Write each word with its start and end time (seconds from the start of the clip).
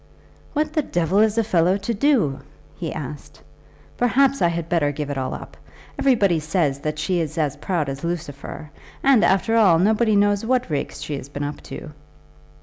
"What 0.53 0.73
the 0.73 0.81
devil 0.81 1.19
is 1.19 1.37
a 1.37 1.43
fellow 1.43 1.77
to 1.77 1.93
do?" 1.93 2.39
he 2.75 2.91
asked. 2.91 3.39
"Perhaps 3.97 4.41
I 4.41 4.47
had 4.47 4.67
better 4.67 4.91
give 4.91 5.11
it 5.11 5.17
all 5.19 5.31
up. 5.35 5.55
Everybody 5.99 6.39
says 6.39 6.79
that 6.79 6.97
she 6.97 7.19
is 7.19 7.37
as 7.37 7.55
proud 7.57 7.87
as 7.87 8.03
Lucifer; 8.03 8.71
and, 9.03 9.23
after 9.23 9.55
all, 9.55 9.77
nobody 9.77 10.15
knows 10.15 10.43
what 10.43 10.71
rigs 10.71 11.03
she 11.03 11.15
has 11.17 11.29
been 11.29 11.43
up 11.43 11.61
to." 11.65 11.91